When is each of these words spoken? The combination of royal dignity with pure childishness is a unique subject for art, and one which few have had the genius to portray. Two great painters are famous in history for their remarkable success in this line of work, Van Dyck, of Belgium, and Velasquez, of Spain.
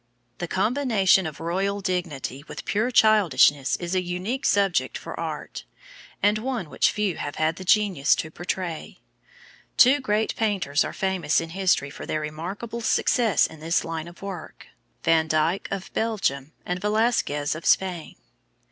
The 0.39 0.47
combination 0.47 1.27
of 1.27 1.39
royal 1.39 1.79
dignity 1.79 2.43
with 2.47 2.65
pure 2.65 2.89
childishness 2.89 3.75
is 3.75 3.93
a 3.93 4.01
unique 4.01 4.47
subject 4.47 4.97
for 4.97 5.19
art, 5.19 5.63
and 6.23 6.39
one 6.39 6.71
which 6.71 6.89
few 6.89 7.17
have 7.17 7.35
had 7.35 7.57
the 7.57 7.63
genius 7.63 8.15
to 8.15 8.31
portray. 8.31 8.97
Two 9.77 9.99
great 9.99 10.35
painters 10.35 10.83
are 10.83 10.91
famous 10.91 11.39
in 11.39 11.51
history 11.51 11.91
for 11.91 12.07
their 12.07 12.19
remarkable 12.21 12.81
success 12.81 13.45
in 13.45 13.59
this 13.59 13.85
line 13.85 14.07
of 14.07 14.23
work, 14.23 14.69
Van 15.03 15.27
Dyck, 15.27 15.67
of 15.69 15.93
Belgium, 15.93 16.53
and 16.65 16.81
Velasquez, 16.81 17.53
of 17.53 17.63
Spain. 17.63 18.15